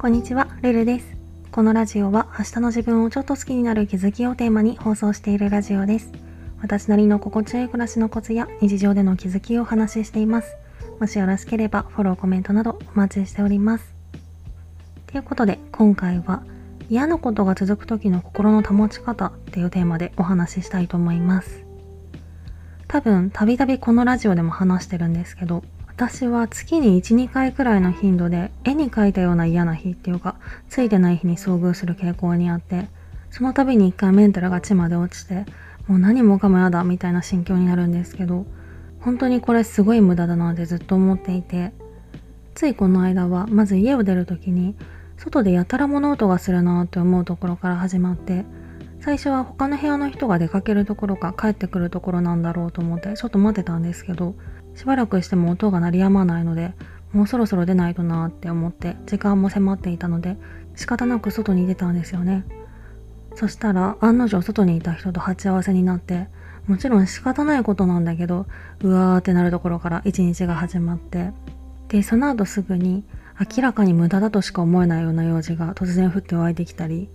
[0.00, 1.14] こんにちは、ルルです。
[1.52, 6.10] このラジオは明日の自分をちょっと好きになる気づきをテーマに放送しているラジオです。
[6.62, 10.56] 私なりの心地よい暮らしのコツや日常での気づきをお話ししています。
[11.00, 13.92] もしよろしければフォロー、コメントなどお待ちしております。
[15.06, 16.44] ということで今回は
[16.88, 21.62] 嫌なことが続く時の心の保ち方っていうテーマでお話ししたいと思います。
[22.88, 25.62] 多分たびたびこのラジオでも話してるんですけど
[26.00, 30.36] 私は月に1、2回くらいの頻度で絵に描いたような嫌な日っていうか、
[30.70, 32.88] ついてない日に遭遇する傾向にあって、
[33.30, 35.44] その度に一回メンタルが地まで落ちて、
[35.86, 38.46] もう何もかもやだみたいな心境になるんですけど、
[39.00, 41.74] 本当にこれすごい無駄だなってずっと思っていて、
[42.54, 44.76] ついこの間はまず家を出る時に、
[45.18, 48.46] 外でやたら物音がするなって思うところから始まって、
[49.00, 54.34] 最初は他の部屋の人が出かけるところか帰ってくるところなんだろうと思ってちょっと待ってたんですけど、
[54.74, 56.72] しばらくしても音が鳴りやまないので、
[57.12, 60.36] もうそろそろ出ないとなって思って時間も迫っていたので
[60.76, 62.44] 仕方なく外に出たんですよね。
[63.34, 66.28] そしたら案の定外にいた人と鉢合わせになって
[66.66, 68.46] もちろん仕方ないことなんだけど
[68.82, 71.30] うわーってなるところから一日が始まって
[71.88, 73.04] でその後すぐに
[73.56, 77.08] 明らかに無駄だとしか思えないような用事が突然降って湧いてきたり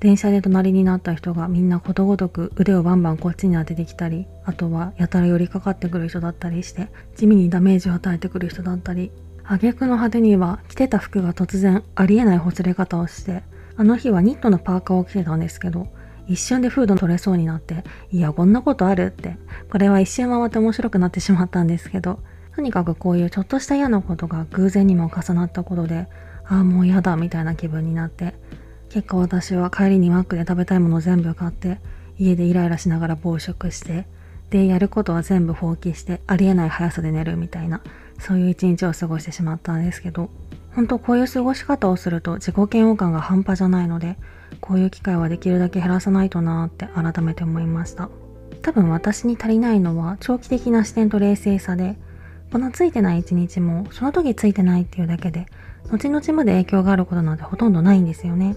[0.00, 9.10] 電車で隣になった人がみんなことごとく腕をバンバンこっちに当ててきたりあとはやたら寄りかかってくる人だったりして地味にダメージを与えてくる人だったり。
[9.50, 13.42] 挙句の果てには着てた服が突然ありえないほつれ方をして
[13.76, 15.88] あの日はニットのパーカーを着てたんですけど
[16.26, 19.38] 一瞬でフード取れそうになっていやこんなことあるって。
[19.70, 22.20] これは一瞬回って面白くなってしまったんですけど
[22.54, 26.08] とにかくこういうちょっとした嫌なことが偶然にも重なったことで
[26.44, 28.34] ああもう嫌だみたいな気分になって
[28.90, 31.78] 結果私は帰りにマックで食べたいもの全部買って
[32.18, 34.06] 家でイライラしながら暴食して
[34.50, 37.82] でやることは全部放棄してありえない速さで寝るみたいな
[38.18, 40.30] そういう一日を過ごしてしまったんですけど
[40.74, 44.16] 本当こういう過ごし方をすると自己嫌悪感が半端じゃないので
[44.60, 48.08] こういう機会はできるだけ減らさないとなーって改めて思いました。
[48.62, 51.96] 多分私に足りないのは長期的な視点と冷静さで
[52.50, 55.46] このついてない一日もその時ついてないっていうだけで
[55.90, 58.56] 後々まで影響があることなんてほとんどないんですよね。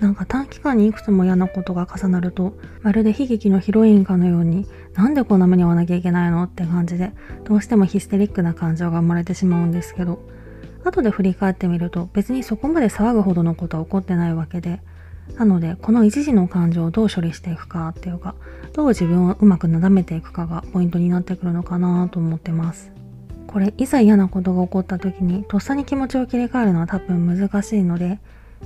[0.00, 7.12] なんか短期間にいくつも嫌なことが重なると、まるで悲劇のヒロインかのように、なんでこんな目に遭わなきゃいけないのって感じで、
[7.44, 10.20] どうしてもヒステリックな感情が生まれてしまうんですけど、
[10.84, 14.80] 後で振り返ってみると別にそこまで騒ぐほどのことは起こってないわけで、
[15.34, 18.34] なので、この一時の感情をどう処理していくかっていうか、
[18.72, 22.92] どう自分をうまくなだめていくかがポイントになってくるのかなと思ってます。
[23.46, 28.20] これ、いざ嫌なことが起こった時に、とっさに気持ちを切り替えるのは多分難しいので、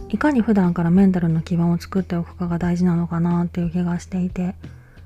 [0.09, 4.55] いかに普段からメンタルの基盤を作っておくかが大事なのかなっていう気がしていて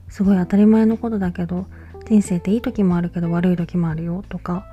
[0.09, 1.66] すごい当たり前のことだけど
[2.06, 4.65] 人生っていい時もあるけど悪い時もあるよとか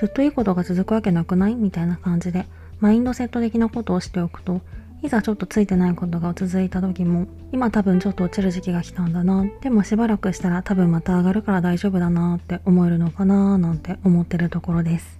[0.00, 2.46] ずっといいことが続くわけなくないみたいな感じで
[2.80, 4.60] マインドセット的なことをしておくと
[5.02, 15.18] いざちょっとついてないことが続いた時も今多分ちょっと落ちる時期が来たんだなでもしばらくしたら多分また上がるから大丈夫だなって思えるのかななんて思ってるところです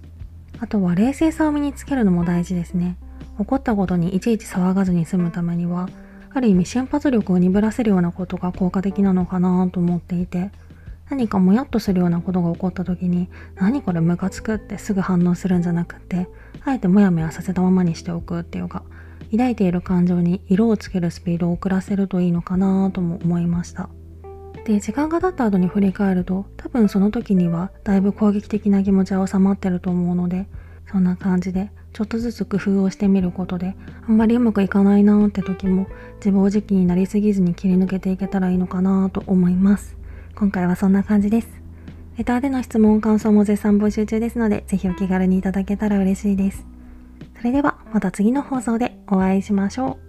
[0.59, 2.97] あとは冷静さを身につけるのも大事ですね
[3.37, 5.89] 起こったことにいちいち騒がずに済むためには
[6.33, 10.51] ある意味瞬発力を鈍らせるようなことが効果的なのかなと思っていて
[11.09, 16.27] 何かもやっとするようなことが起こった時に何これムカつくってすぐ反応するんじゃなくて
[16.65, 18.83] あえてモヤモヤさせたままにしておくっていうか
[19.31, 23.89] 抱いている感情に色をつけるスピードを遅らせるといいのかなとも思いました。
[24.65, 30.45] で時間が経った後に振り返ると多分その時にはだいぶ攻撃的な気持ちは収まってると思うので
[30.91, 33.75] そんな感じでちょっとずつ工夫をしてみることで
[34.07, 35.87] あんまりうまくいかないなーって時も
[36.17, 39.97] 自暴自棄になりすぎずに切り抜けていけたらいいのかなと思います。
[40.35, 41.47] 今回はそんな感じです。
[42.19, 46.67] レターでの質問感想も絶賛募集中ですので是非お気軽にいただけたら嬉しいです。
[47.35, 50.06] それではまた次の放送でお会いしましょう。